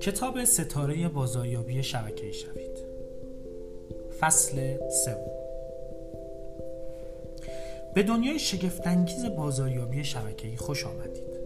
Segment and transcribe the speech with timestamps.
[0.00, 2.78] کتاب ستاره بازاریابی شبکه‌ای شوید.
[4.20, 5.26] فصل سوم
[7.94, 11.36] به دنیای شگفتانگیز بازاریابی شبکه‌ای خوش آمدید.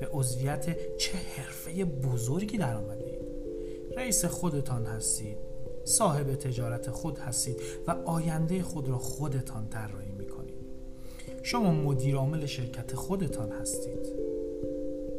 [0.00, 3.20] به عضویت چه حرفه بزرگی در آمدید.
[3.96, 5.38] رئیس خودتان هستید
[5.84, 10.15] صاحب تجارت خود هستید و آینده خود را خودتان طراحی
[11.46, 14.12] شما مدیر عامل شرکت خودتان هستید.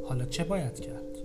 [0.04, 1.18] حالا چه باید کرد؟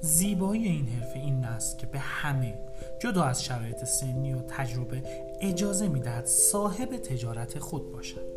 [0.00, 2.58] زیبایی این حرفه این است که به همه
[3.00, 5.02] جدا از شرایط سنی و تجربه
[5.40, 8.33] اجازه می‌دهد صاحب تجارت خود باشد.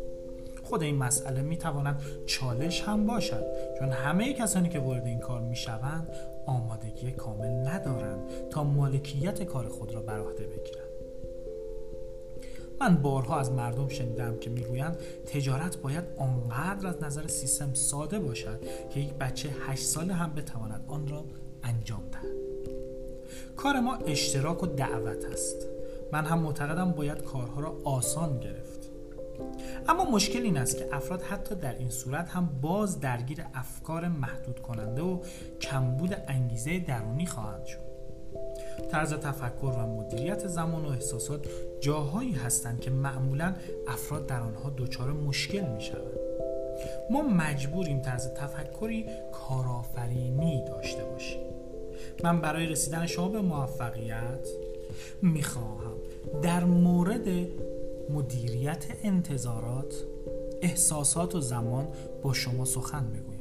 [0.68, 3.44] خود این مسئله می‌تواند چالش هم باشد.
[3.78, 6.08] چون همه کسانی که وارد این کار می‌شوند
[6.46, 10.88] آمادگی کامل ندارند تا مالکیت کار خود را بر عهده بگیرند.
[12.80, 18.64] من بارها از مردم شنیدم که می‌گویند تجارت باید آنقدر از نظر سیستم ساده باشد
[18.90, 21.24] که یک بچه هشت ساله هم بتواند آن را
[21.62, 22.38] انجام دهد.
[23.56, 25.66] کار ما اشتراک و دعوت است.
[26.12, 28.77] من هم معتقدم باید کارها را آسان گرفت.
[29.88, 34.62] اما مشکل این است که افراد حتی در این صورت هم باز درگیر افکار محدود
[34.62, 35.20] کننده و
[35.60, 37.88] کمبود انگیزه درونی خواهند شد.
[38.90, 41.46] طرز تفکر و مدیریت زمان و احساسات
[41.80, 43.54] جاهایی هستند که معمولا
[43.88, 46.18] افراد در آنها دچار مشکل می شوند
[47.10, 51.40] ما مجبوریم طرز تفکری کارآفرینی داشته باشیم.
[52.24, 54.48] من برای رسیدن شما به موفقیت
[55.22, 55.94] می‌خواهم
[56.42, 57.28] در مورد
[58.10, 60.04] مدیریت انتظارات
[60.62, 61.88] احساسات و زمان
[62.22, 63.38] با شما سخن بگویم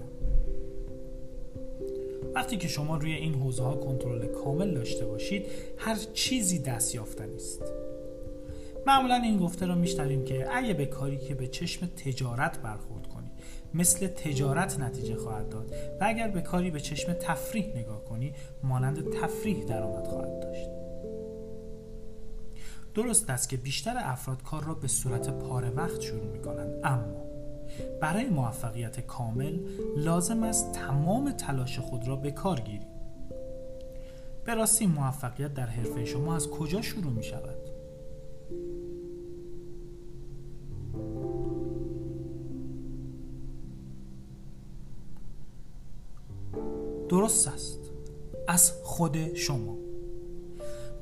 [2.35, 5.45] وقتی که شما روی این حوزه ها کنترل کامل داشته باشید
[5.77, 7.61] هر چیزی دست یافتنی است
[8.87, 13.31] معمولا این گفته را میشنویم که اگه به کاری که به چشم تجارت برخورد کنی
[13.73, 19.09] مثل تجارت نتیجه خواهد داد و اگر به کاری به چشم تفریح نگاه کنی مانند
[19.09, 20.86] تفریح درآمد خواهد داشت.
[22.97, 27.23] درست است که بیشتر افراد کار را به صورت پاره وقت شروع می کنند اما
[28.01, 29.59] برای موفقیت کامل
[29.97, 32.87] لازم است تمام تلاش خود را به کار گیرید
[34.45, 37.57] به راستی موفقیت در حرفه شما از کجا شروع می شود؟
[47.09, 47.79] درست است.
[48.47, 49.86] از خود شما.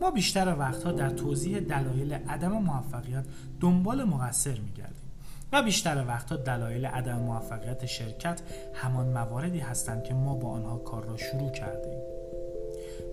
[0.05, 3.23] ما بیشتر وقتها در توضیح دلایل عدم موفقیت
[3.61, 5.11] دنبال مقصر میگردیم
[5.53, 8.41] و بیشتر وقتها دلایل عدم موفقیت شرکت
[8.73, 11.99] همان مواردی هستند که ما با آنها کار را شروع کردیم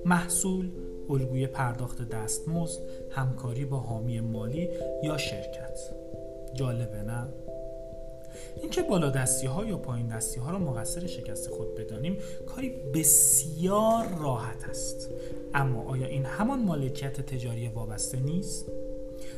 [0.06, 0.70] محصول
[1.10, 2.80] الگوی پرداخت دستمزد
[3.10, 4.68] همکاری با حامی مالی
[5.02, 5.78] یا شرکت.
[6.54, 7.28] جالبه نه؟
[8.56, 14.08] اینکه بالا دستی ها یا پایین دستی ها را مقصر شکست خود بدانیم کاری بسیار
[14.20, 15.10] راحت است.
[15.54, 18.66] اما آیا این همان مالکیت تجاری وابسته نیست؟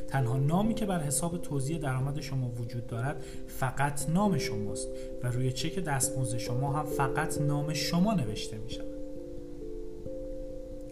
[0.07, 4.87] تنها نامی که بر حساب توزیع درآمد شما وجود دارد فقط نام شماست
[5.23, 8.95] و روی چک دستمزد شما هم فقط نام شما نوشته می شود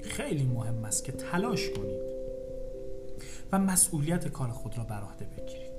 [0.01, 2.01] خیلی مهم است که تلاش کنید
[3.51, 5.72] و مسئولیت کار خود را بر عهده بگیرید.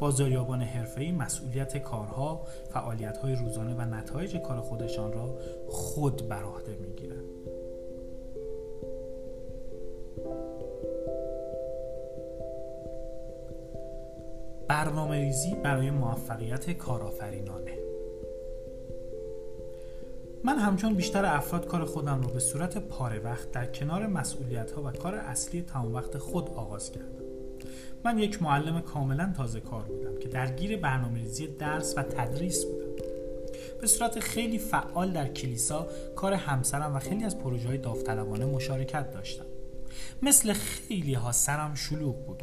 [0.00, 5.38] بازاریابان حرفه‌ای مسئولیت کارها، فعالیت‌های روزانه و نتایج کار خودشان را
[5.68, 7.24] خود بر عهده می‌گیرند.
[14.68, 17.78] برنامه ریزی برای موفقیت کارآفرینانه
[20.44, 24.82] من همچون بیشتر افراد کار خودم را به صورت پاره وقت در کنار مسئولیت ها
[24.82, 27.29] و کار اصلی تمام وقت خود آغاز کردم
[28.04, 32.86] من یک معلم کاملا تازه کار بودم که درگیر برنامه ریزی درس و تدریس بودم.
[33.80, 39.10] به صورت خیلی فعال در کلیسا کار همسرم و خیلی از پروژه های داوطلبانه مشارکت
[39.10, 39.44] داشتم.
[40.22, 42.42] مثل خیلی ها سرم شلوغ بود.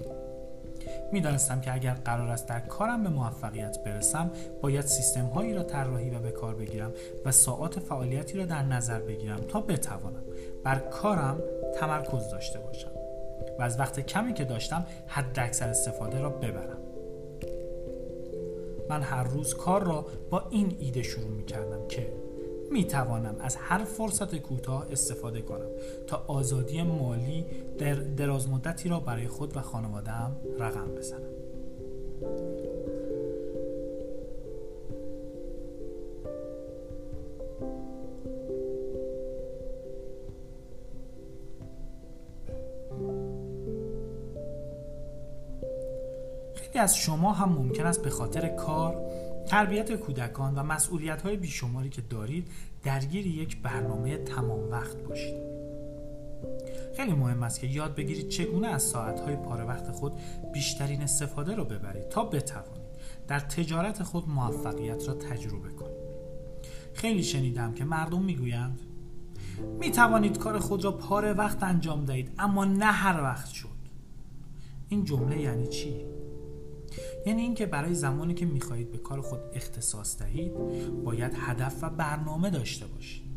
[1.11, 4.31] می‌دانستم که اگر قرار است در کارم به موفقیت برسم
[4.61, 6.91] باید سیستم هایی را طراحی و به کار بگیرم
[7.25, 10.23] و ساعات فعالیتی را در نظر بگیرم تا بتوانم
[10.63, 11.39] بر کارم
[11.79, 12.96] تمرکز داشته باشم.
[13.59, 16.77] و از وقت کمی که داشتم حد اکثر استفاده را ببرم.
[18.89, 22.13] من هر روز کار را با این ایده شروع می کردم که
[22.71, 25.69] می توانم از هر فرصت کوتاه استفاده کنم
[26.07, 27.45] تا آزادی مالی
[27.77, 31.33] در دراز مدتی را برای خود و خانواده‌ام رقم بزنم.
[46.77, 49.01] از شما هم ممکن است به خاطر کار
[49.47, 52.47] تربیت کودکان و مسئولیت های بیشماری که دارید
[52.83, 55.47] درگیر یک برنامه تمام وقت باشید.
[56.97, 60.13] خیلی مهم است که یاد بگیرید چگونه از ساعتهای پاره وقت خود
[60.53, 62.87] بیشترین استفاده را ببرید تا بتوانید
[63.27, 65.97] در تجارت خود موفقیت را تجربه کنید.
[66.93, 68.79] خیلی شنیدم که مردم می‌گویند
[69.79, 73.67] می توانید کار خود را پاره وقت انجام دهید اما نه هر وقت شد.
[74.89, 76.05] این جمله یعنی چی؟
[77.27, 80.53] یعنی اینکه برای زمانی که می‌خواهید به کار خود اختصاص دهید
[81.03, 83.27] باید هدف و برنامه داشته باشید.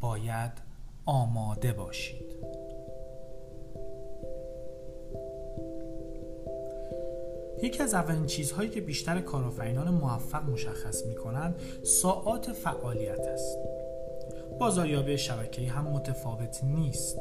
[0.00, 0.52] باید
[1.06, 2.36] آماده باشید.
[7.62, 13.58] یکی از اولین چیزهایی که بیشتر کارآفرینان موفق مشخص می کنند ساعات فعالیت است.
[14.60, 17.18] بازاریابی شبکه‌ای هم متفاوت نیست.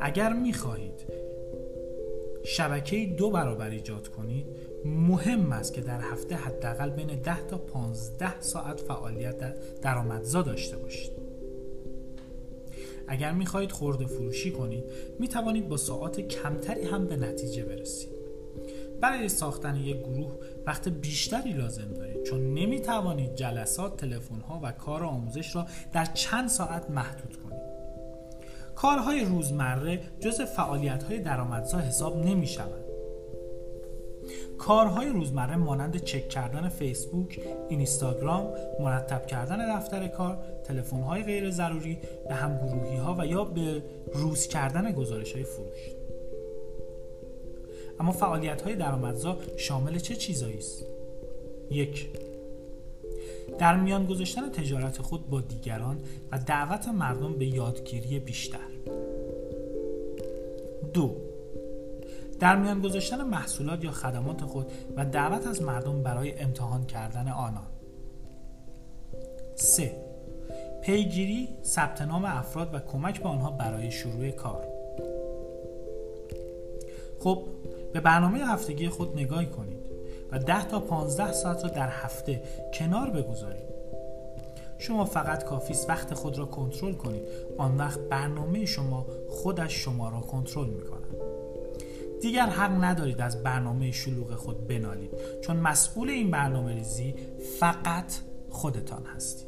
[0.00, 1.04] اگر می خواهید
[2.44, 4.46] شبکه دو برابر ایجاد کنید
[4.86, 11.12] مهم است که در هفته حداقل بین 10 تا 15 ساعت فعالیت درآمدزا داشته باشید
[13.08, 14.84] اگر می‌خواهید خورده فروشی کنید
[15.18, 18.16] می توانید با ساعات کمتری هم به نتیجه برسید
[19.00, 20.32] برای ساختن یک گروه
[20.66, 26.04] وقت بیشتری لازم دارید چون نمی توانید جلسات، تلفن ها و کار آموزش را در
[26.04, 27.62] چند ساعت محدود کنید.
[28.74, 32.85] کارهای روزمره جز فعالیت های درآمدزا حساب نمی شود.
[34.58, 38.48] کارهای روزمره مانند چک کردن فیسبوک، اینستاگرام،
[38.80, 41.98] مرتب کردن دفتر کار، تلفن های غیر ضروری
[42.28, 43.82] به همگروهی ها و یا به
[44.14, 45.90] روز کردن گزارش های فروش.
[48.00, 50.84] اما فعالیت های درآمدزا شامل چه چیزایی است؟
[51.70, 52.08] یک
[53.58, 55.98] در میان گذاشتن تجارت خود با دیگران
[56.32, 58.58] و دعوت مردم به یادگیری بیشتر.
[60.94, 61.25] دو
[62.40, 67.66] در میان گذاشتن محصولات یا خدمات خود و دعوت از مردم برای امتحان کردن آنان.
[69.54, 69.96] 3.
[70.82, 74.64] پیگیری ثبت نام افراد و کمک به آنها برای شروع کار.
[77.20, 77.42] خب
[77.92, 79.78] به برنامه هفتگی خود نگاه کنید
[80.32, 82.42] و 10 تا 15 ساعت را در هفته
[82.74, 83.76] کنار بگذارید.
[84.78, 87.22] شما فقط کافی است وقت خود را کنترل کنید.
[87.58, 90.95] آن وقت برنامه شما خودش شما را کنترل می کند
[92.22, 95.10] دیگر حق ندارید از برنامه شلوغ خود بنالید.
[95.42, 97.14] چون مسئول این برنامه ریزی
[97.60, 98.12] فقط
[98.50, 99.46] خودتان هستید.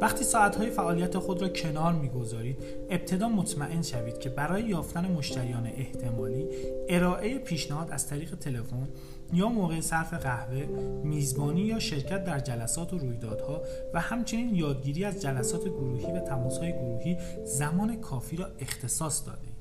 [0.00, 2.58] وقتی ساعتهای فعالیت خود را کنار می‌گذارید
[2.90, 6.48] ابتدا مطمئن شوید که برای یافتن مشتریان احتمالی
[6.88, 8.88] ارائه پیشنهاد از طریق تلفن
[9.32, 10.66] یا موقع صرف قهوه
[11.04, 13.62] میزبانی یا شرکت در جلسات و رویدادها
[13.94, 19.51] و همچنین یادگیری از جلسات گروهی و تماسهای گروهی زمان کافی را اختصاص داده.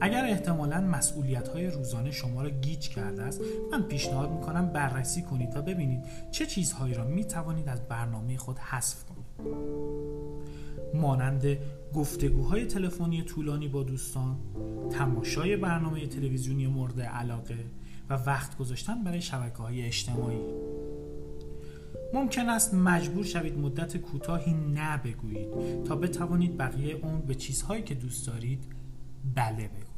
[0.00, 3.40] اگر احتمالا مسئولیت های روزانه شما را گیج کرده است
[3.72, 8.58] من پیشنهاد می‌کنم بررسی کنید و ببینید چه چیزهایی را می توانید از برنامه خود
[8.58, 9.54] حذف کنید.
[10.94, 11.58] مانند
[11.94, 14.36] گفتگوهای تلفنی طولانی با دوستان
[14.90, 17.64] تماشای برنامه تلویزیونی مورد علاقه
[18.10, 20.40] و وقت گذاشتن برای شبکه های اجتماعی.
[22.14, 25.48] ممکن است مجبور شوید مدت کوتاهی نه بگویید
[25.84, 28.64] تا بتوانید بقیه اون به چیزهایی که دوست دارید
[29.34, 29.89] بله بگویید.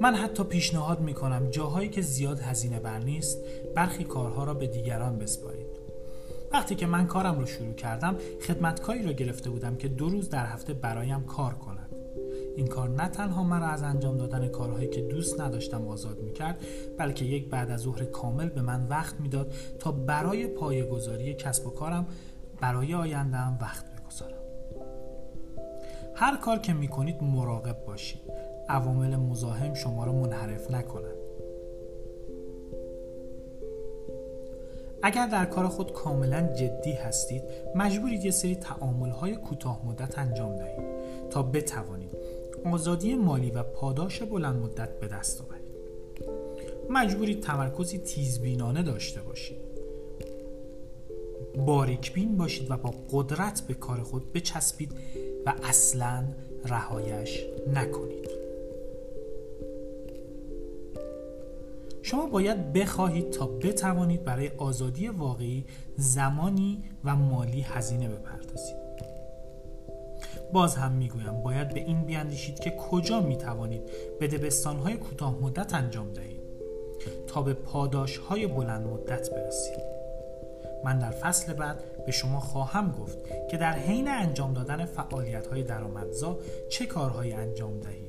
[0.00, 3.38] من حتی پیشنهاد می کنم جاهایی که زیاد هزینه بر نیست
[3.74, 5.66] برخی کارها را به دیگران بسپارید.
[6.52, 10.46] وقتی که من کارم رو شروع کردم خدمتکاری را گرفته بودم که دو روز در
[10.46, 11.88] هفته برایم کار کند.
[12.56, 16.60] این کار نه تنها مرا از انجام دادن کارهایی که دوست نداشتم آزاد می‌کرد
[16.98, 21.70] بلکه یک بعد از ظهر کامل به من وقت می‌داد تا برای پایه‌گذاری کسب و
[21.70, 22.06] کارم
[22.60, 24.38] برای آیندهم وقت بگذارم.
[26.14, 28.20] هر کار که می‌کنید مراقب باشید.
[28.68, 31.18] عوامل مزاحم شما را منحرف نکنند
[35.02, 37.42] اگر در کار خود کاملا جدی هستید
[37.74, 40.84] مجبورید یه سری تعامل های کوتاه مدت انجام دهید
[41.30, 42.16] تا بتوانید
[42.64, 45.68] آزادی مالی و پاداش بلند مدت به دست آورید.
[46.90, 49.58] مجبورید تمرکزی تیزبینانه داشته باشید.
[51.66, 54.92] باریکبین باشید و با قدرت به کار خود بچسبید
[55.46, 56.24] و اصلا
[56.64, 57.44] رهایش
[57.74, 58.27] نکنید.
[62.08, 65.64] شما باید بخواهید تا بتوانید برای آزادی واقعی
[65.96, 68.76] زمانی و مالی هزینه بپردازید.
[70.52, 73.82] باز هم می‌گویم باید به این بیاندیشید که کجا می‌توانید
[74.20, 76.40] به دبستانهای کوتاه مدت انجام دهید
[77.26, 79.78] تا به پاداش های بلند مدت برسید.
[80.84, 83.18] من در فصل بعد به شما خواهم گفت
[83.50, 86.38] که در حین انجام دادن فعالیت های درآمدزا
[86.70, 88.07] چه کارهایی انجام دهید.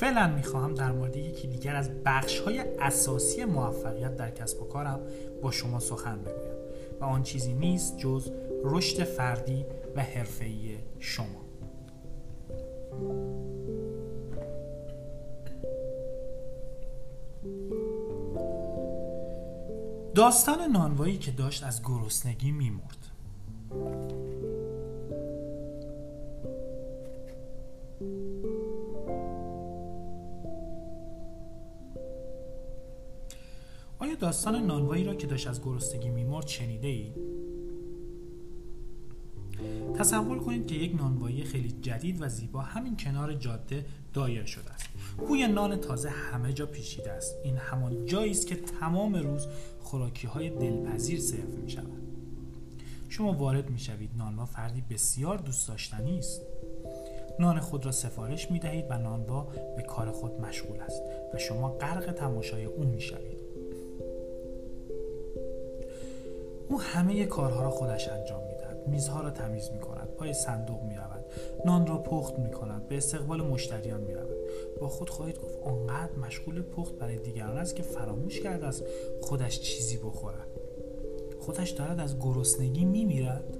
[0.00, 5.00] فعلا می‌خواهم در مورد یکی دیگر از بخش های اساسی موفقیت در کسب و کارم
[5.42, 6.56] با شما سخن بگویم
[7.00, 8.30] و آن چیزی نیست جز
[8.64, 9.66] رشد فردی
[9.96, 11.26] و حرفه‌ای شما.
[20.14, 22.99] داستان نانوایی که داشت از گرسنگی میمرد.
[34.20, 37.12] داستان نانوایی را که داشت از گرسنگی میمرد شنیده ای؟
[39.98, 43.84] تصور کنید که یک نانوایی خیلی جدید و زیبا همین کنار جاده
[44.14, 44.88] دایر شده است.
[45.18, 47.34] بوی نان تازه همه جا پیچیده است.
[47.44, 49.46] این همان جایی است که تمام روز
[49.80, 52.00] خوراکی های دلپذیر سرو می شود
[53.08, 56.42] شما وارد می شوید نانوا فردی بسیار دوست داشتنی است.
[57.38, 59.42] نان خود را سفارش می دهید و نانوا
[59.76, 61.02] به کار خود مشغول است
[61.34, 63.39] و شما غرق تماشای او می شوید
[66.70, 70.82] او همه کارها را خودش انجام می دهد میزها را تمیز می کند پای صندوق
[70.82, 71.24] می رود
[71.64, 74.36] نان را پخت می کند به استقبال مشتریان می رود
[74.80, 78.84] با خود خواهید گفت آنقدر مشغول پخت برای دیگران است که فراموش کرده است
[79.22, 80.48] خودش چیزی بخورد.
[81.40, 83.56] خودش دارد از گرسنگی می میرد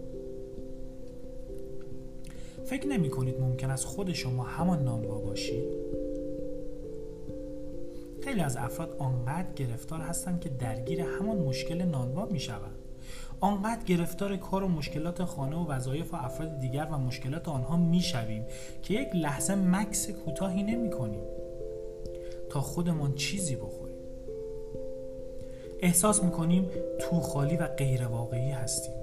[2.64, 5.69] فکر نمی کنید ممکن است خود شما همان نانوا باشید؟
[8.23, 12.76] خیلی از افراد آنقدر گرفتار هستند که درگیر همان مشکل نانوا می شوند
[13.40, 18.47] آنقدر گرفتار کار و مشکلات خانه و وظایف و افراد دیگر و مشکلات آنها می‌شویم
[18.82, 21.23] که یک لحظه مکس کوتاهی نمی کنیم
[22.50, 23.97] تا خودمان چیزی بخوریم.
[25.80, 26.68] احساس می‌کنیم
[27.00, 28.94] تو خالی و غیر واقعی هستیم.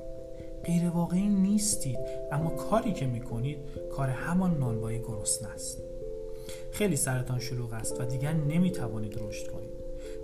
[0.64, 2.00] غیر واقعی نیستید
[2.32, 3.58] اما کاری که می‌کنید
[3.92, 5.84] کار همان نانوای گرسنه است.
[6.72, 9.78] خیلی سرتان شلوغ است و دیگر نمی‌توانید رشد کنید.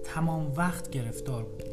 [0.04, 1.73] تمام وقت گرفتار بودید.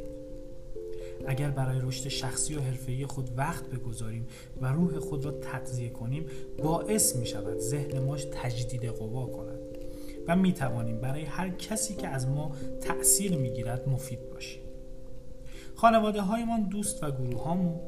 [1.26, 4.26] اگر برای رشد شخصی و حرفه‌ای خود وقت بگذاریم
[4.60, 6.26] و روح خود را تغذیه کنیم
[6.62, 9.58] باعث می شود ذهن ماش تجدید قوا کند
[10.28, 14.62] و می توانیم برای هر کسی که از ما تأثیر می گیرد مفید باشیم.
[15.74, 17.80] خانواده هایمان دوست و گروه هامون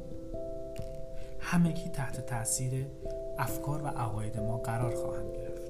[1.39, 2.87] همگی تحت تاثیر
[3.39, 5.63] افکار و عقاید ما قرار خواهند گرفت.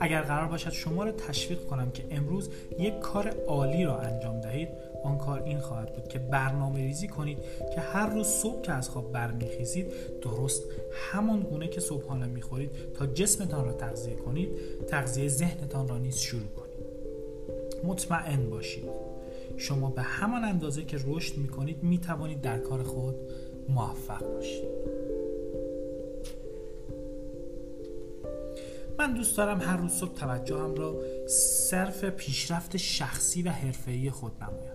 [0.00, 4.68] اگر قرار باشد شما را تشویق کنم که امروز یک کار عالی را انجام دهید
[5.04, 7.38] آن کار این خواهد بود که برنامه ریزی کنید
[7.74, 9.86] که هر روز صبح که از خواب برمیخیزید
[10.22, 14.48] درست همان گونه که صبحانه می‌خورید تا جسمتان را تغذیه کنید
[14.88, 16.74] تغذیه ذهنتان را نیز شروع کنید.
[17.84, 18.84] مطمئن باشید.
[19.56, 23.14] شما به همان اندازه که رشد می‌کنید می‌توانید در کار خود
[23.68, 24.64] موفق باشید.
[28.98, 30.96] من دوست دارم هر روز صبح توجهم را
[31.28, 34.73] صرف پیشرفت شخصی و حرفه‌ای خود نمایم.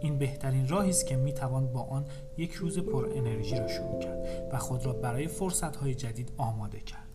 [0.00, 2.04] این بهترین راهی است که می توان با آن
[2.36, 6.80] یک روز پر انرژی را شروع کرد و خود را برای فرصت های جدید آماده
[6.80, 7.08] کرد.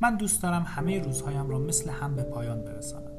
[0.00, 3.12] من دوست دارم همه روزهایم را مثل هم به پایان برسانم.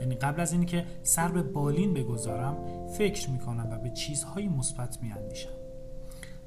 [0.00, 2.56] یعنی قبل از اینکه سر به بالین بگذارم
[2.98, 5.50] فکر می کنم و به چیزهای مثبت می اندیشم.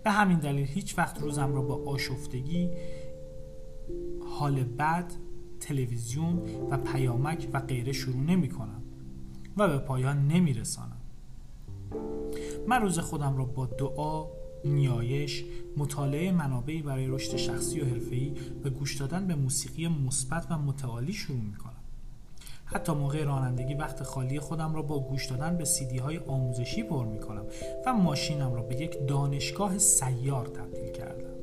[0.04, 2.70] به همین دلیل هیچ وقت روزم را با آشفتگی
[4.40, 5.12] حال بد
[5.60, 8.84] تلویزیون و پیامک و غیره شروع نمی کنم
[9.60, 10.98] و به پایان نمی رسانم.
[12.68, 14.26] من روز خودم را با دعا،
[14.66, 15.44] نیایش،
[15.78, 21.14] مطالعه منابعی برای رشد شخصی و حرفه‌ای و گوش دادن به موسیقی مثبت و متعالی
[21.14, 21.74] شروع می کنم.
[22.66, 27.06] حتی موقع رانندگی وقت خالی خودم را با گوش دادن به سیدی های آموزشی پر
[27.06, 27.46] می کنم
[27.86, 31.34] و ماشینم را به یک دانشگاه سیار تبدیل کردم.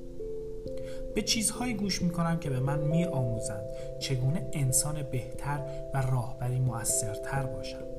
[1.15, 3.65] به چیزهایی گوش می کنم که به من می آموزند
[4.01, 5.61] چگونه انسان بهتر
[5.95, 7.96] و راهبری موثرتر باشم.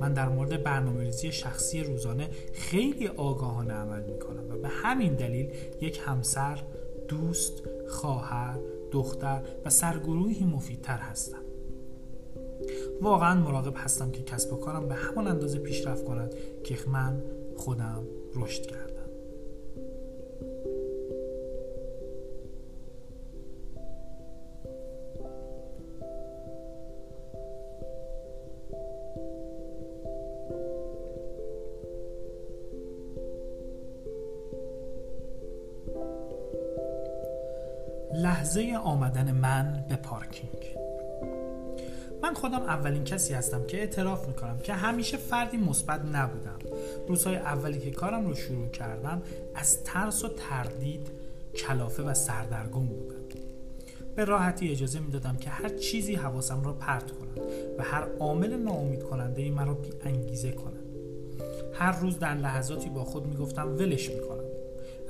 [0.00, 5.50] من در مورد برنامه‌ریزی شخصی روزانه خیلی آگاهانه عمل می کنم و به همین دلیل
[5.80, 6.62] یک همسر،
[7.08, 8.58] دوست، خواهر،
[8.90, 11.42] دختر و سرگروهی مفیدتر هستم.
[13.00, 16.34] واقعا مراقب هستم که کسب و کارم به همان اندازه پیشرفت کند
[16.64, 17.22] که من
[17.56, 18.02] خودم
[18.34, 18.83] رشد کردم.
[39.14, 40.76] آمدن من به پارکینگ.
[42.22, 46.58] من خودم اولین کسی هستم که اعتراف می‌کنم که همیشه فردی مثبت نبودم.
[47.08, 49.22] روزهای اولی که کارم رو شروع کردم
[49.54, 51.08] از ترس و تردید
[51.56, 53.14] کلافه و سردرگم بودم.
[54.16, 57.44] به راحتی اجازه می‌دادم که هر چیزی حواسم را پرت کنم
[57.78, 60.84] و هر عامل ناامید کننده ای مرا بی انگیزه کنم.
[61.74, 64.44] هر روز در لحظاتی با خود می‌گفتم ولش می‌کنم.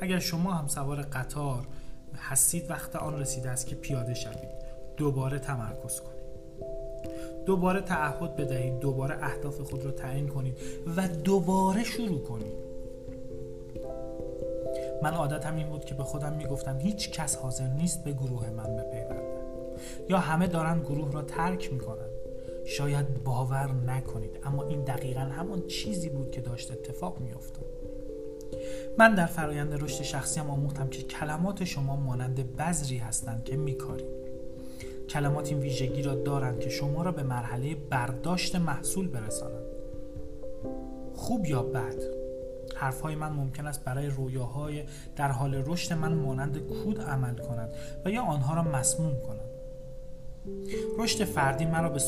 [0.01, 1.67] اگر شما هم سوار قطار
[2.16, 4.64] هستید وقت آن رسیده است که پیاده شوید.
[4.97, 6.25] دوباره تمرکز کنید.
[7.47, 8.78] دوباره تعهد بدهید.
[8.78, 10.59] دوباره اهداف خود را تعیین کنید
[10.97, 12.64] و دوباره شروع کنید.
[15.02, 18.76] من عادتم این بود که به خودم می‌گفتم هیچ کس حاضر نیست به گروه من
[18.76, 19.25] بپیونده
[20.09, 22.09] یا همه دارن گروه را ترک می‌کنن.
[22.64, 27.84] شاید باور نکنید اما این دقیقا همان چیزی بود که داشت اتفاق میافتاد.
[28.99, 34.25] من در فرایند رشد شخصیم آموختم که کلمات شما مانند بذری هستند که میکارید
[35.09, 39.64] کلمات این ویژگی را دارند که شما را به مرحله برداشت محصول برسانند.
[41.14, 41.94] خوب یا بد
[42.76, 44.85] حرفهای من ممکن است برای رویاهای
[45.16, 47.71] در حال رشد من مانند کود عمل کنند
[48.04, 49.50] و یا آنها را مسموم کنند.
[50.99, 52.00] رشد فردی مرا به.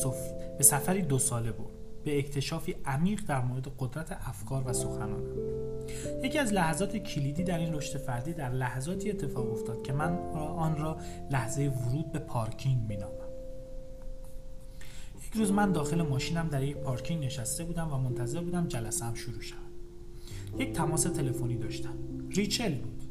[0.59, 1.67] به سفری دو ساله برد.
[2.05, 5.23] به اکتشافی عمیق در مورد قدرت افکار و سخنانم.
[6.25, 10.77] یکی از لحظات کلیدی در این رشد فردی در لحظاتی اتفاق افتاد که من آن
[10.77, 10.97] را
[11.31, 13.13] لحظه ورود به پارکینگ مینامم.
[15.27, 19.41] یک روز من داخل ماشینم در یک پارکینگ نشسته بودم و منتظر بودم جلسم شروع
[19.41, 19.61] شود.
[20.59, 21.95] یک تماس تلفنی داشتم.
[22.31, 23.03] ریچل بود.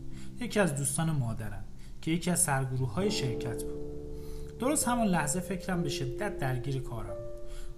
[0.41, 1.65] یکی از دوستان مادرم
[2.01, 3.85] که یکی از سرگروه های شرکت بود.
[4.59, 7.15] درست همان لحظه فکرم به شدت درگیر کارم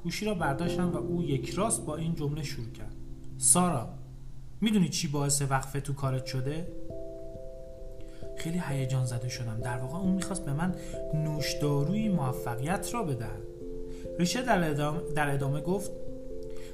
[0.03, 2.95] گوشی را برداشتم و او یک راست با این جمله شروع کرد.
[3.37, 3.89] سارا
[4.61, 6.67] می‌دونی چی باعث وقفه تو کارت شده؟
[8.37, 9.59] خیلی هیجان زده شدم.
[9.63, 10.75] در واقع اون می‌خواست به من
[11.13, 13.41] نوشداروی موفقیت را بدهد
[14.19, 15.91] ریشه در ادامه, در ادامه گفت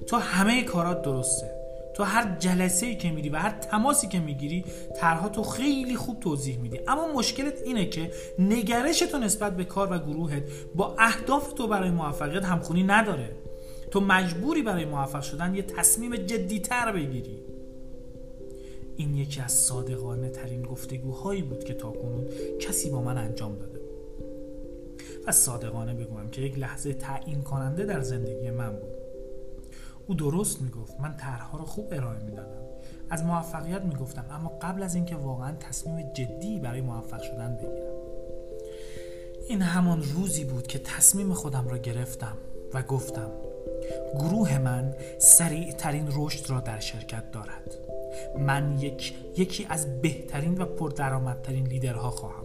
[0.08, 1.52] تو همه کارات درسته.
[1.96, 4.66] تو هر جلسه ای که میری و هر تماسی که می‌گیری
[4.96, 6.80] ترها تو خیلی خوب توضیح میدی.
[6.88, 10.44] اما مشکلت اینه که نگرش تو نسبت به کار و گروهت
[10.76, 13.36] با اهداف تو برای موفقیت همخونی نداره.
[13.92, 17.53] تو مجبوری برای موفق شدن یه تصمیم جدیتر بگیری.
[18.98, 22.28] این یکی از صادقانه ترین گفتگوهایی بود که تا کنون
[22.60, 23.82] کسی با من انجام داده
[25.28, 28.94] و صادقانه بگویم که یک لحظه تعیین کننده در زندگی من بود.
[30.08, 32.64] او درست می‌گفت من طرحها رو خوب ارائه می‌دادم.
[33.10, 37.94] از موفقیت می‌گفتم اما قبل از اینکه واقعا تصمیم جدی برای موفق شدن بگیرم.
[39.48, 42.38] این همان روزی بود که تصمیم خودم را گرفتم
[42.74, 43.32] و گفتم
[44.16, 47.78] گروه من سریع ترین رشد را در شرکت دارد.
[48.40, 52.44] من یک یکی از بهترین و پردرآمدترین لیدرها خواهم.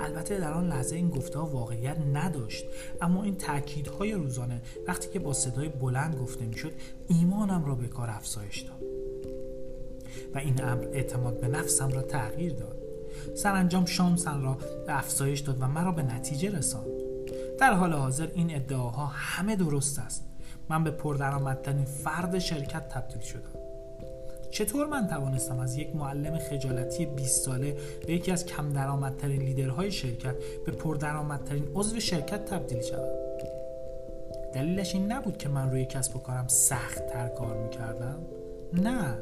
[0.00, 2.64] البته در آن لحظه این گفته ها واقعیت نداشت
[3.00, 6.72] اما این تاکیدهای روزانه وقتی که با صدای بلند گفته می‌شد
[7.08, 8.82] ایمانم را به کار افزایش داد.
[10.34, 12.78] و این امر اعتماد به نفسم را تغییر داد.
[13.34, 16.86] سرانجام شانسم را به افزایش داد و مرا به نتیجه رساند.
[17.58, 20.24] در حال حاضر این ادعاها همه درست است.
[20.68, 23.61] من به پردرآمدترین فرد شرکت تبدیل شدم.
[24.52, 29.92] چطور من توانستم از یک معلم خجالتی 20 ساله به یکی از کم درآمدترین لیدرهای
[29.92, 30.34] شرکت
[30.66, 33.08] به پردرآمدترین عضو شرکت تبدیل شوم؟
[34.54, 38.18] دلیلش این نبود که من روی کسب و کارم سخت تر کار می‌کردم؟
[38.72, 39.18] نه.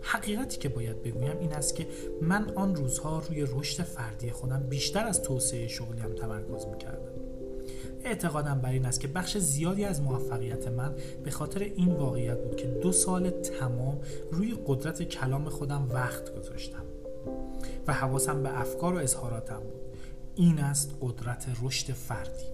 [0.00, 1.86] حقیقتی که باید بگویم این است که
[2.22, 7.31] من آن روزها روی رشد فردی خودم بیشتر از توسعه شغلیم تمرکز می‌کردم.
[8.04, 12.56] اعتقادم بر این است که بخش زیادی از موفقیت من به خاطر این واقعیت بود
[12.56, 14.00] که دو سال تمام
[14.32, 16.84] روی قدرت کلام خودم وقت گذاشتم
[17.86, 19.82] و حواسم به افکار و اظهاراتم بود.
[20.34, 22.44] این است قدرت رشد فردی.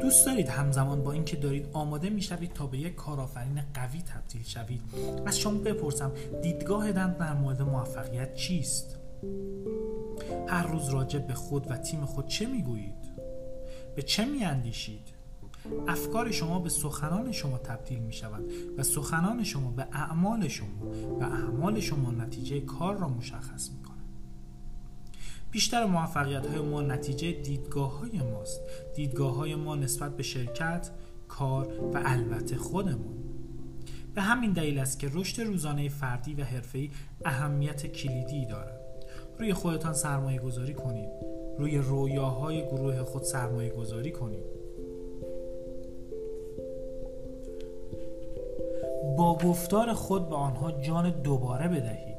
[0.00, 4.80] دوست دارید همزمان با اینکه دارید آماده می‌شوید تا به یک کارآفرین قوی تبدیل شوید.
[5.26, 8.99] از شما بپرسم دیدگاه در مورد موفقیت چیست؟
[10.48, 13.10] هر روز راجع به خود و تیم خود چه می‌گویید؟
[13.96, 15.20] به چه میاندیشید؟
[15.88, 18.44] افکار شما به سخنان شما تبدیل می شود
[18.78, 24.04] و سخنان شما به اعمال شما و اعمال شما نتیجه کار را مشخص می کند.
[25.50, 28.60] بیشتر موفقیت های ما نتیجه دیدگاه های ماست
[28.96, 30.90] دیدگاه های ما نسبت به شرکت،
[31.28, 33.16] کار و البته خودمون
[34.14, 36.90] به همین دلیل است که رشد روزانه فردی و حرفه‌ای
[37.24, 38.79] اهمیت کلیدی دارد
[39.40, 41.08] روی خودتان سرمایه گذاری کنید.
[41.58, 44.44] روی رویاهای گروه خود سرمایه گذاری کنید.
[49.18, 52.16] با گفتار خود به آنها جان دوباره بدهید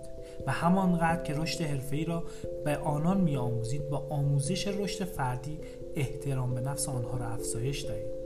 [0.48, 2.24] و همانقدر که رشد حرفه‌ای را
[2.66, 5.60] به آنان میآموزید با آموزش رشد فردی
[5.96, 8.22] احترام به نفس آنها را افزایش دهید.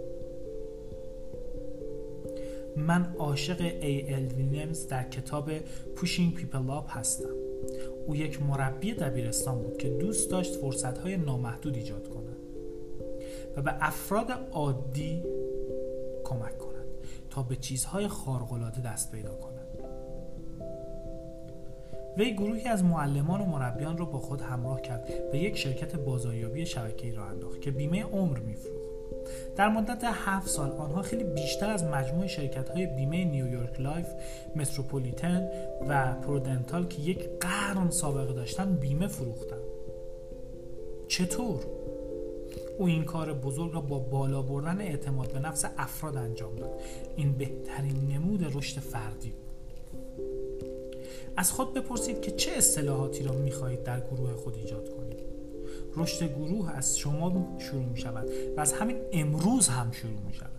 [2.77, 4.13] من عاشق A.
[4.13, 4.27] L.
[4.89, 5.51] در کتاب
[5.95, 7.44] Pushing People Up هستم.
[8.07, 12.37] او یک مربی دبیرستان بود که دوست داشت فرصتهای نامحدود ایجاد کند
[13.55, 15.23] و به افراد عادی
[16.23, 16.85] کمک کند
[17.29, 19.55] تا به چیزهای خارق‌العاده دست پیدا کنند
[22.17, 26.65] وی گروهی از معلمان و مربیان را با خود همراه کرد و یک شرکت بازاریابی
[26.65, 28.94] شبکه‌ای راه انداخت که بیمه عمر میفروخت.
[29.55, 34.07] در مدت هفت سال آنها خیلی بیشتر از مجموع شرکت های بیمه نیویورک لایف،
[34.55, 35.49] متروپولیتن
[35.89, 39.57] و پرودنتال که یک قرن سابقه داشتن بیمه فروختن.
[41.07, 41.59] چطور؟
[42.77, 46.71] او این کار بزرگ را با بالا بردن اعتماد به نفس افراد انجام داد.
[47.15, 49.45] این بهترین نمود رشد فردی بود.
[51.37, 55.14] از خود بپرسید که چه اصطلاحاتی را می‌خواهید در گروه خود ایجاد کنید؟
[55.95, 60.49] رشد گروه از شما شروع می شود و از همین امروز هم شروع می شود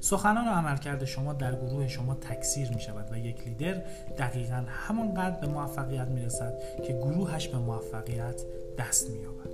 [0.00, 3.82] سخنان و عملکرد شما در گروه شما تکثیر می شود و یک لیدر
[4.18, 8.42] دقیقا همانقدر به موفقیت می رسد که گروهش به موفقیت
[8.78, 9.50] دست می یابد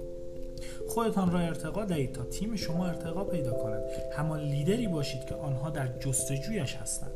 [0.88, 3.82] خودتان را ارتقا دهید تا تیم شما ارتقا پیدا کند.
[4.16, 7.12] همان لیدری باشید که آنها در جستجویش هستند.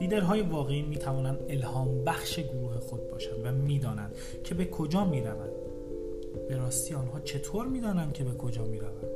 [0.00, 5.20] لیدرهای واقعی می توانند الهام بخش گروه خود باشند و می‌دانند که به کجا می
[5.20, 5.55] روند.
[6.48, 9.06] به راستی آنها چطور می‌دانند که به کجا می روند؟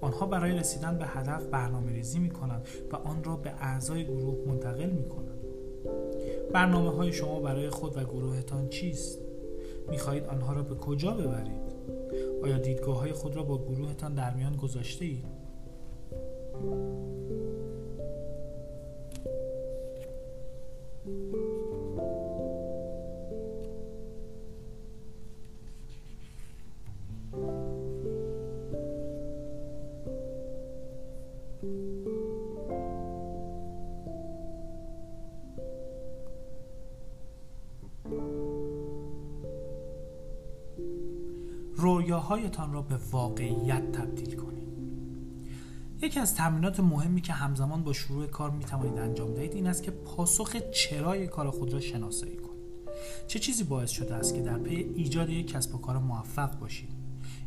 [0.00, 4.48] آنها برای رسیدن به هدف برنامه ریزی می کنند و آن را به اعضای گروه
[4.48, 5.40] منتقل می کنند.
[6.52, 9.18] برنامه های شما برای خود و گروهتان چیست؟
[9.90, 11.66] می خواهید آنها را به کجا ببرید؟
[12.42, 15.24] آیا دیدگاه های خود را با گروهتان در میان گذاشته اید؟
[42.16, 44.66] رویاهایتان را به واقعیت تبدیل کنید.
[46.02, 49.82] یکی از تمرینات مهمی که همزمان با شروع کار می توانید انجام دهید این است
[49.82, 52.56] که پاسخ چرای کار خود را شناسایی کنید.
[53.26, 56.88] چه چیزی باعث شده است که در پی ایجاد یک کسب و کار موفق باشید؟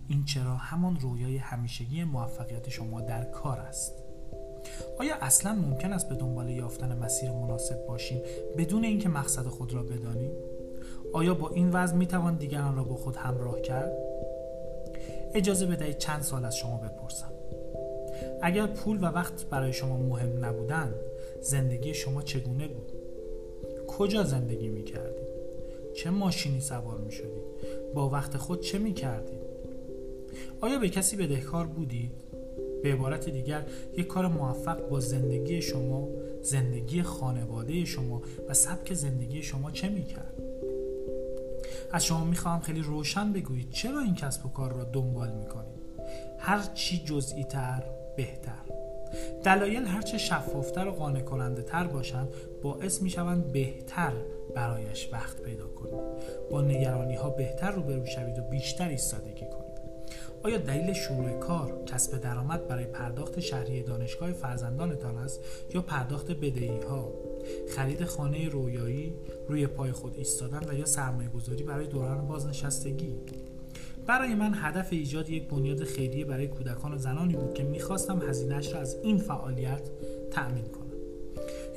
[0.08, 3.94] این چرا همان رویای همیشگی موفقیت شما در کار است.
[5.00, 8.22] آیا اصلا ممکن است به دنبال یافتن مسیر مناسب باشیم
[8.58, 10.32] بدون اینکه مقصد خود را بدانیم؟
[11.14, 14.09] آیا با این وضع می توان دیگران را با خود همراه کرد؟
[15.34, 17.32] اجازه بدهید چند سال از شما بپرسم.
[18.42, 20.96] اگر پول و وقت برای شما مهم نبودند
[21.42, 22.92] زندگی شما چگونه بود؟
[23.88, 25.30] کجا زندگی می کردید
[25.96, 27.44] چه ماشینی سوار می شدید
[27.94, 29.40] با وقت خود چه می کردید
[30.62, 32.12] آیا به کسی بدهکار بودید؟
[32.84, 33.66] به عبارت دیگر
[33.98, 36.10] یک کار موفق با زندگی شما
[36.42, 40.49] زندگی خانواده شما و سبک زندگی شما چه می کرد
[41.92, 45.80] از شما می‌خواهم خیلی روشن بگویید چرا این کسب و کار را دنبال می‌کنید؟
[46.40, 47.84] هر چی جزئی تر
[48.18, 48.62] بهتر.
[49.44, 52.30] دلایل هرچه شفافتر و قانع کننده تر باشند
[52.64, 54.14] باعث می شوند بهتر
[54.56, 56.00] برایش وقت پیدا کنید.
[56.52, 59.70] با نگرانی ها بهتر روبرو شوید و بیشتر ایستادگی کنید.
[60.44, 65.40] آیا دلیل شروع کار کسب درآمد برای پرداخت شهری دانشگاه فرزندانتان است
[65.74, 67.14] یا پرداخت بدهی ها
[67.70, 69.14] خرید خانه رویایی
[69.48, 73.16] روی پای خود ایستادن و یا سرمایه گذاری برای دوران بازنشستگی.
[74.08, 78.74] برای من هدف ایجاد یک بنیاد خیریه برای کودکان و زنانی بود که می‌خواستم هزینهش
[78.74, 79.82] را از این فعالیت
[80.32, 80.90] تأمین کنم.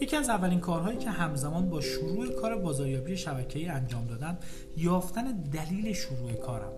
[0.01, 4.38] یکی از اولین کارهایی که همزمان با شروع کار بازاریابی شبکه‌ای انجام دادم
[4.77, 6.72] یافتن دلیل شروع کارم.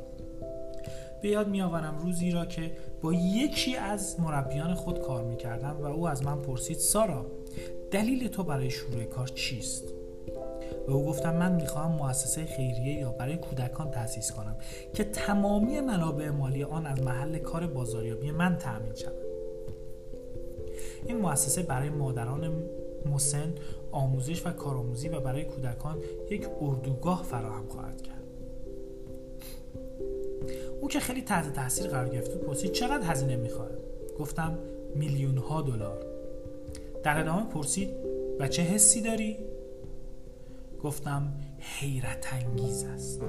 [1.23, 6.09] به یاد میآورم روزی را که با یکی از مربیان خود کار می‌کردم و او
[6.09, 7.27] از من پرسید سارا
[7.95, 9.85] دلیل تو برای شروع کار چیست؟
[10.87, 14.57] به او گفتم من می‌خواهم مؤسسه خیریه یا برای کودکان تأسیس کنم
[14.95, 19.13] که تمامی منابع مالی آن از محل کار بازاریابی من تأمین شود.
[21.07, 22.63] این مؤسسه برای مادران
[23.13, 23.55] مسن
[23.93, 25.99] آموزش و کارآموزی و برای کودکان
[26.31, 28.25] یک اردوگاه فراهم خواهد کرد.
[30.81, 33.79] او که خیلی تحت تاثیر قرار گرفت پرسید چقدر هزینه می‌خواهد؟
[34.19, 34.59] گفتم
[34.95, 36.14] میلیون ها دلار.
[37.05, 37.89] در ادامه پرسید
[38.39, 39.39] و چه حسی داری؟
[40.83, 43.21] گفتم حیرت انگیز است.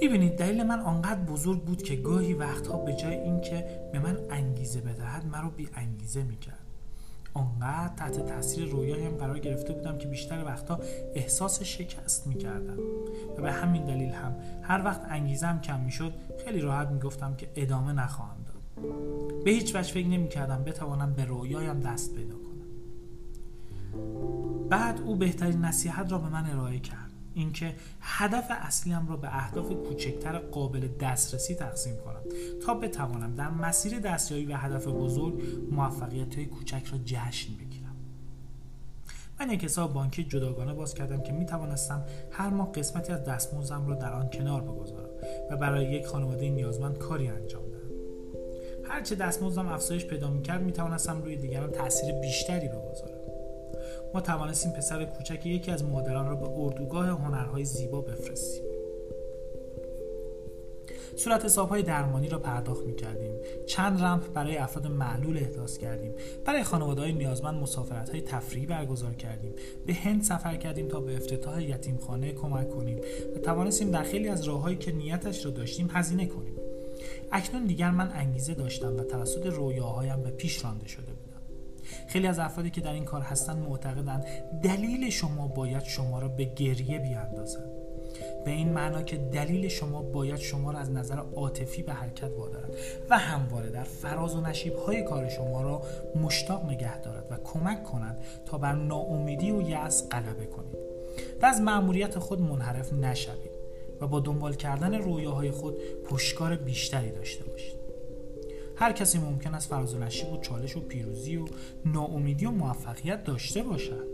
[0.00, 4.80] می‌بینید دلیل من آنقدر بزرگ بود که گاهی وقتها به جای اینکه به من انگیزه
[4.80, 6.58] بدهد مرا بی انگیزه می‌کرد.
[7.34, 10.80] آنقدر تحت تاثیر رویایم قرار گرفته بودم که بیشتر وقتا
[11.14, 12.78] احساس شکست می‌کردم.
[13.38, 16.12] و به همین دلیل هم هر وقت انگیزم کم می‌شد
[16.44, 18.33] خیلی راحت می‌گفتم که ادامه نخواهم
[19.44, 22.44] به هیچ وجه فکر نمی‌کردم بتوانم به رویایم دست پیدا کنم.
[24.68, 27.10] بعد او بهترین نصیحت را به من ارائه کرد.
[27.34, 32.20] اینکه هدف اصلیم را به اهداف کوچکتر قابل دسترسی تقسیم کنم
[32.66, 37.96] تا بتوانم در مسیر دستیابی به هدف بزرگ موفقیت های کوچک را جشن بگیرم.
[39.40, 43.86] من یک حساب بانکی جداگانه باز کردم که می توانستم هر ماه قسمتی از دستمزدم
[43.86, 45.10] را در آن کنار بگذارم
[45.50, 47.63] و برای یک خانواده نیازمند کاری انجام
[48.88, 53.24] هرچه دستمزدم افزایش پیدا می‌کرد می توانستم روی دیگران تاثیر بیشتری بگذارم.
[54.14, 58.64] ما توانستیم پسر کوچک یکی از مادران را به اردوگاه هنرهای زیبا بفرستیم.
[61.16, 63.32] صورت حساب های درمانی را پرداخت می کردیم
[63.66, 66.14] چند رمپ برای افراد معلول احداث کردیم.
[66.44, 69.54] برای خانواده های نیازمند مسافرت های تفریحی برگزار کردیم.
[69.86, 73.00] به هند سفر کردیم تا به افتتاح یتیمخانه کمک کنیم
[73.36, 76.54] و توانستیم در خیلی از راههایی که نیتش را داشتیم هزینه کنیم.
[77.32, 81.14] اکنون دیگر من انگیزه داشتم و توسط رویاهایم به پیش رانده شده
[82.06, 84.24] خیلی از افرادی که در این کار هستند معتقدند
[84.62, 87.64] دلیل شما باید شما را به گریه بیاندازد.
[88.44, 92.74] به این معنا که دلیل شما باید شما را از نظر عاطفی به حرکت وادارد
[93.10, 95.82] و همواره در فراز و نشیب های کار شما را
[96.22, 100.76] مشتاق نگه دارد و کمک کند تا بر ناامیدی و یأس غلبه کنید.
[101.42, 103.53] و از مأموریت خود منحرف نشوید.
[104.00, 107.84] و با دنبال کردن رویاهای خود پشتکار بیشتری داشته باشید.
[108.76, 111.44] هر کسی ممکن است فراز و نشیب و چالش و پیروزی و
[111.84, 114.08] ناامیدی و موفقیت داشته باشد.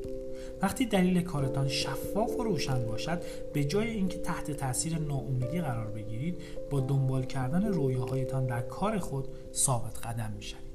[0.62, 6.38] وقتی دلیل کارتان شفاف و روشن باشد به جای اینکه تحت تاثیر ناامیدی قرار بگیرید
[6.70, 10.70] با دنبال کردن رویاهایتان در کار خود ثابت قدم می‌شوید.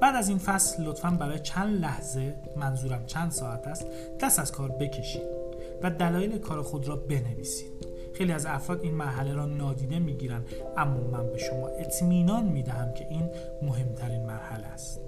[0.00, 3.86] بعد از این فصل لطفا برای چند لحظه منظورم چند ساعت است
[4.20, 5.43] دست از کار بکشید.
[5.82, 7.70] و دلایل کار خود را بنویسید.
[8.12, 10.44] خیلی از افراد این مرحله را نادیده می‌گیرن
[10.76, 13.30] اما من به شما اطمینان می‌دهم که این
[13.62, 15.00] مهمترین مرحله است.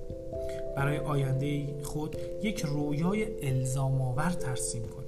[0.76, 5.06] برای آینده خود یک رویای الزام آور ترسیم کنید.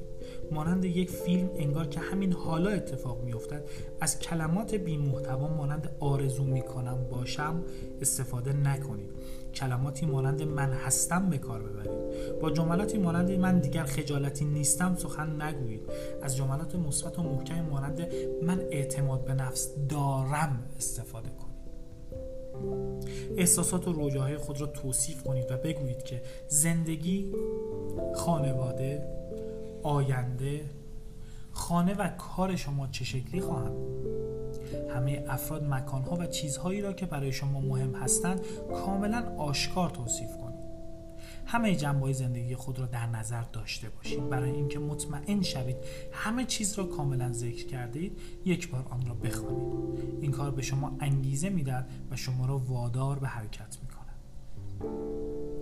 [0.51, 3.65] مانند یک فیلم انگار که همین حالا اتفاق میافتد.
[4.01, 7.63] از کلمات بی محتوا مانند آرزو می‌کنم باشم
[8.01, 9.11] استفاده نکنید.
[9.59, 12.41] کلماتی مانند من هستم به کار ببرید.
[12.41, 15.81] با جملاتی مانند من دیگر خجالتی نیستم سخن نگویید.
[16.23, 18.07] از جملات مثبت و محکم مانند
[18.43, 21.49] من اعتماد به نفس دارم استفاده کنید.
[23.37, 27.33] احساسات و رویاهای خود را توصیف کنید و بگویید که زندگی
[28.15, 29.03] خانواده
[29.83, 30.61] آینده
[31.53, 33.77] خانه و کار شما چه شکلی خواهند
[34.95, 38.41] همه افراد مکانها و چیزهایی را که برای شما مهم هستند
[38.75, 40.59] کاملا آشکار توصیف کنید.
[41.47, 44.29] همه جنبه زندگی خود را در نظر داشته باشید.
[44.29, 45.77] برای اینکه مطمئن شوید
[46.13, 49.99] همه چیز را کاملا ذکر کرده اید یک بار آن را بخوانید.
[50.21, 53.99] این کار به شما انگیزه می‌دهد و شما را وادار به حرکت می‌کند.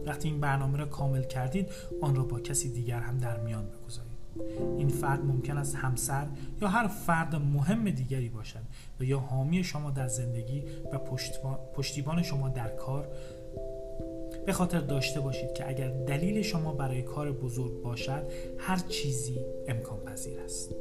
[0.07, 1.69] وقتی این برنامه را کامل کردید
[2.03, 4.17] آن را با کسی دیگر هم در میان بگذارید.
[4.79, 6.27] این فرد ممکن است همسر
[6.63, 8.63] یا هر فرد مهم دیگری باشد.
[9.01, 10.99] و یا حامی شما در زندگی و
[11.75, 13.09] پشتیبان شما در کار
[14.47, 18.23] به خاطر داشته باشید که اگر دلیل شما برای کار بزرگ باشد
[18.59, 20.75] هر چیزی امکان پذیر است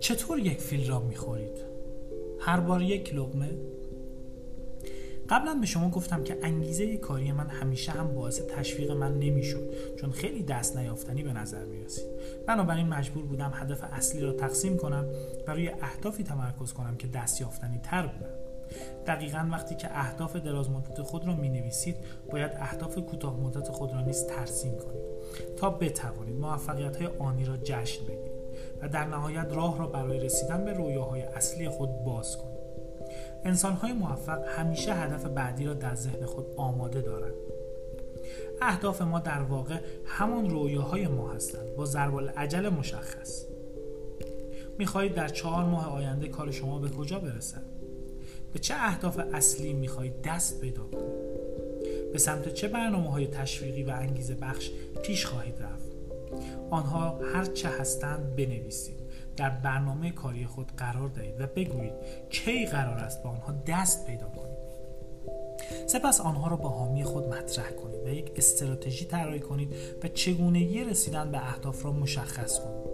[0.00, 1.64] چطور یک فیل را می‌خورید؟
[2.40, 3.48] هر بار یک لغمه؟
[5.30, 10.10] قبلا به شما گفتم که انگیزه کاری من همیشه هم باعث تشویق من نمی‌شد چون
[10.10, 12.06] خیلی دست نیافتنی به نظر می رسید
[12.46, 15.06] بنابراین مجبور بودم هدف اصلی را تقسیم کنم
[15.46, 18.34] و روی اهدافی تمرکز کنم که دست یافتنی تر بودن.
[19.06, 21.96] دقیقا وقتی که اهداف دراز مدت خود را می نویسید
[22.30, 27.56] باید اهداف کوتاه مدت خود را نیز ترسیم کنید تا بتوانید موفقیت های آنی را
[27.56, 28.40] جشن بگیرید
[28.82, 32.59] و در نهایت راه را برای رسیدن به رویاهای اصلی خود باز کنید.
[33.44, 37.34] انسانهای موفق همیشه هدف بعدی را در ذهن خود آماده دارند.
[38.62, 41.74] اهداف ما در واقع همان رویاهای ما هستند.
[41.76, 43.44] با ضرب العجل مشخص.
[44.78, 47.62] می‌خواهید در چهار ماه آینده کار شما به کجا برسد؟
[48.52, 51.30] به چه اهداف اصلی می‌خواهید دست پیدا کنید؟
[52.12, 54.70] به سمت چه برنامه های تشویقی و انگیزه بخش
[55.02, 55.90] پیش خواهید رفت؟
[56.70, 58.99] آنها هر چه هستند بنویسید.
[59.36, 61.92] در برنامه کاری خود قرار دهید و بگویید
[62.30, 64.60] کی قرار است با آنها دست پیدا کنید
[65.86, 70.84] سپس آنها را با حامی خود مطرح کنید و یک استراتژی طراحی کنید و چگونگی
[70.84, 72.90] رسیدن به اهداف را مشخص کنید.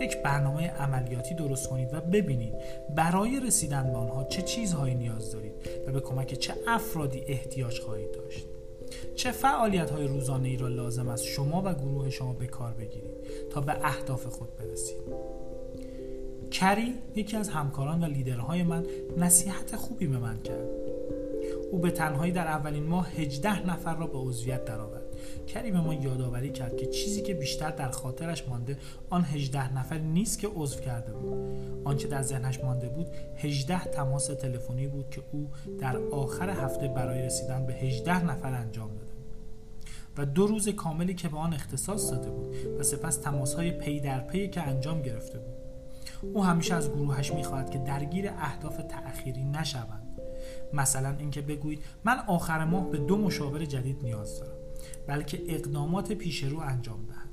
[0.00, 2.54] یک برنامه عملیاتی درست کنید و ببینید
[2.96, 5.52] برای رسیدن به آنها چه چیزهایی نیاز دارید
[5.86, 8.46] و به کمک چه افرادی احتیاج خواهید داشت.
[9.14, 13.14] چه فعالیت های روزانه ای را لازم است شما و گروه شما به کار بگیرید
[13.50, 15.43] تا به اهداف خود برسید.
[16.54, 18.86] کری یکی از همکاران و لیدرهای من
[19.16, 20.68] نصیحت خوبی به من کرد.
[21.72, 25.02] او به تنهایی در اولین ماه 18 نفر را به عضویت درآورد.
[25.46, 28.78] کری به ما یادآوری کرد که چیزی که بیشتر در خاطرش مانده
[29.10, 31.38] آن 18 نفر نیست که عضو کرده بود.
[31.84, 37.22] آنچه در ذهنش مانده بود 18 تماس تلفنی بود که او در آخر هفته برای
[37.22, 39.12] رسیدن به 18 نفر انجام داده
[40.18, 44.20] و دو روز کاملی که به آن اختصاص داده بود و سپس تماسهای پی در
[44.20, 45.63] پی که انجام گرفته بود.
[46.34, 50.20] او همیشه از گروهش می‌خواهد که درگیر اهداف تأخیری نشوند
[50.72, 54.52] مثلا اینکه بگویید من آخر ماه به دو مشاور جدید نیاز دارم
[55.06, 57.30] بلکه اقدامات پیش رو انجام دهند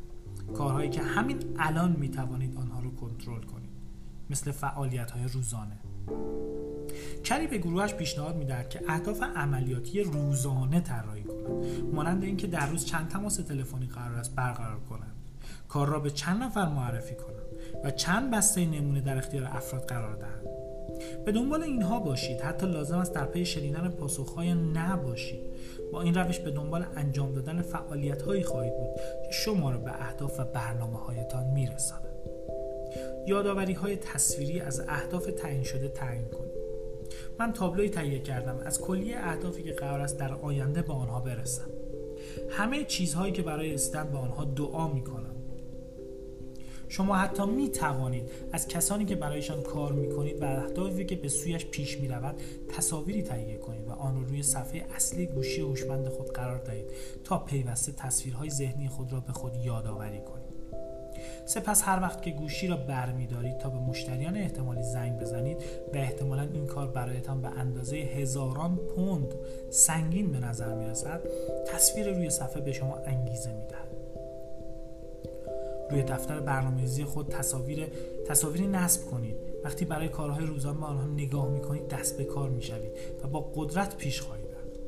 [0.57, 3.71] کارهایی که همین الان می توانید آنها رو کنترل کنید
[4.29, 5.77] مثل فعالیت های روزانه.
[7.23, 12.85] کری به گروهش پیشنهاد می‌دهد که اهداف عملیاتی روزانه طراحی کنند مانند اینکه در روز
[12.85, 15.15] چند تماس تلفنی قرار است برقرار کنند
[15.67, 17.40] کار را به چند نفر معرفی کنند
[17.83, 20.47] و چند بسته نمونه در اختیار افراد قرار دهند.
[21.25, 22.41] به دنبال اینها باشید.
[22.41, 25.41] حتی لازم است در پی شنیدن پاسخهای نه باشید
[25.91, 29.91] با این روش به دنبال انجام دادن فعالیت هایی خواهید بود که شما را به
[29.91, 32.01] اهداف و برنامه هایتان میرساند.
[33.27, 36.51] یادآوری های تصویری از اهداف تعیین شده تعیین کنید.
[37.39, 38.57] من تابلوی تهیه کردم.
[38.65, 41.69] از کلیه اهدافی که قرار است در آینده به آنها برسم.
[42.49, 45.35] همه چیزهایی که برای رسیدن به آنها دعا می کنم
[46.91, 51.29] شما حتی می توانید از کسانی که برایشان کار می کنید و اهدافی که به
[51.29, 56.07] سویش پیش می رود تصاویری تهیه کنید و آن را روی صفحه اصلی گوشی هوشمند
[56.07, 56.85] خود قرار دهید
[57.23, 60.51] تا پیوسته تصویرهای ذهنی خود را به خود یادآوری کنید
[61.45, 65.57] سپس هر وقت که گوشی را برمیدارید تا به مشتریان احتمالی زنگ بزنید
[65.93, 69.35] و احتمالا این کار برایتان به اندازه هزاران پوند
[69.69, 71.21] سنگین به نظر می رسد
[71.67, 73.80] تصویر روی صفحه به شما انگیزه می دهد.
[75.91, 77.87] روی دفتر برنامه‌ریزی خود تصاویر
[78.27, 79.35] تصاویری نصب کنید.
[79.63, 82.91] وقتی برای کارهای روزانه به آنها نگاه می‌کنید دست به کار می‌شوید
[83.23, 84.79] و با قدرت پیش خواهید رفت.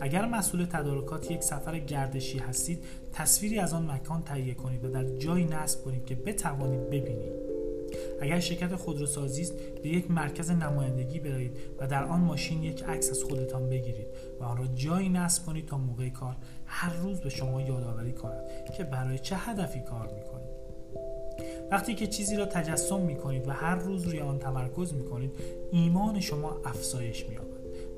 [0.00, 5.04] اگر مسئول تدارکات یک سفر گردشی هستید تصویری از آن مکان تهیه کنید و در
[5.04, 7.44] جایی نصب کنید که بتوانید ببینید.
[8.20, 9.52] اگر شرکت خودروسازی است
[9.82, 14.06] به یک مرکز نمایندگی برایید و در آن ماشین یک عکس از خودتان بگیرید
[14.40, 18.44] و آن را جایی نصب کنید تا موقع کار هر روز به شما یادآوری کند
[18.76, 20.33] که برای چه هدفی کار می‌کنید.
[21.70, 25.30] وقتی که چیزی را تجسم می کنید و هر روز روی آن تمرکز می کنید
[25.72, 27.36] ایمان شما افزایش می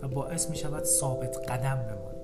[0.03, 2.17] و باعث می شود ثابت قدم بمانید.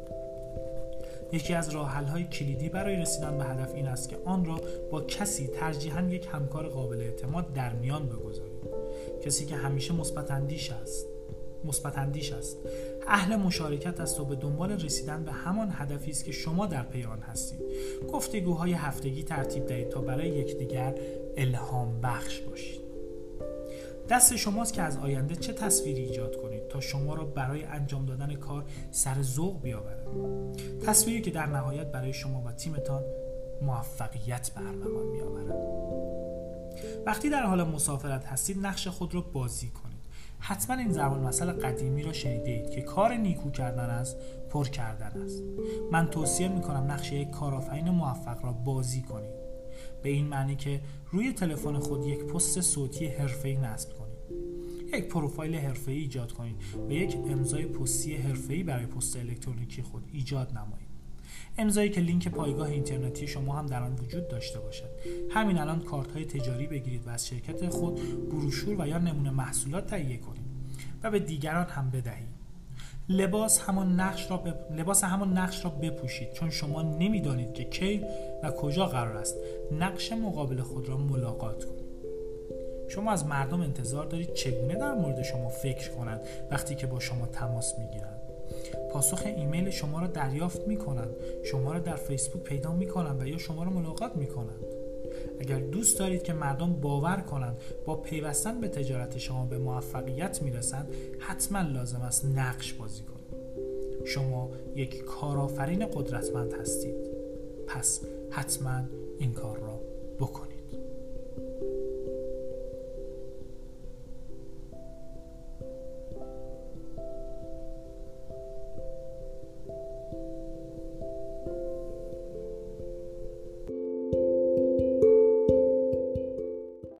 [1.32, 5.00] یکی از راه های کلیدی برای رسیدن به هدف این است که آن را با
[5.00, 8.62] کسی ترجیحاً یک همکار قابل اعتماد در میان بگذارید.
[9.24, 11.06] کسی که همیشه مثبت اندیش است
[11.64, 12.56] مثبت اندیش است.
[13.06, 17.04] اهل مشارکت است و به دنبال رسیدن به همان هدفی است که شما در پی
[17.04, 17.60] آن هستید.
[18.12, 20.94] گفتگوهای هفتگی ترتیب دهید تا برای یکدیگر
[21.36, 22.82] الهام بخش باشید.
[24.08, 28.34] دست شماست که از آینده چه تصویری ایجاد کنید تا شما را برای انجام دادن
[28.34, 30.06] کار سر ذوق بیاورد.
[30.86, 33.02] تصویری که در نهایت برای شما و تیمتان
[33.62, 35.82] موفقیت به ارمغان میآورد.
[37.06, 39.92] وقتی در حال مسافرت هستید نقش خود را بازی کنید.
[40.38, 44.16] حتما این زبان مثل قدیمی را شنیده که کار نیکو کردن است
[44.50, 45.42] پر کردن است.
[45.92, 49.31] من توصیه می کنم نقش یک کارآفرین موفق را بازی کنید.
[50.02, 54.12] به این معنی که روی تلفن خود یک پست صوتی حرفه‌ای نصب کنید.
[54.94, 56.56] یک پروفایل حرفه‌ای ایجاد کنید.
[56.88, 60.92] و یک امضای پستی حرفه‌ای برای پست الکترونیکی خود ایجاد نمایید.
[61.58, 64.88] امضایی که لینک پایگاه اینترنتی شما هم در آن وجود داشته باشد.
[65.30, 69.86] همین الان کارت های تجاری بگیرید و از شرکت خود بروشور و یا نمونه محصولات
[69.86, 70.42] تهیه کنید
[71.02, 72.41] و به دیگران هم بدهید.
[73.08, 76.32] لباس همان نقش را لباس همان نقش را بپوشید.
[76.32, 78.04] چون شما نمی‌دانید که کی
[78.42, 79.36] و کجا قرار است.
[79.72, 81.82] نقش مقابل خود را ملاقات کنید
[82.88, 87.26] شما از مردم انتظار دارید چگونه در مورد شما فکر کنند وقتی که با شما
[87.26, 88.20] تماس می‌گیرند.
[88.92, 93.26] پاسخ ایمیل شما را دریافت می کنند شما را در فیسبوک پیدا می کنند و
[93.26, 94.64] یا شما را ملاقات می کنند
[95.40, 97.56] اگر دوست دارید که مردم باور کنند
[97.86, 103.12] با پیوستن به تجارت شما به موفقیت می‌رسند حتما لازم است نقش بازی کنید.
[104.04, 107.10] شما یک کارآفرین قدرتمند هستید.
[107.66, 108.00] پس
[108.30, 108.80] حتما
[109.18, 109.80] این کار را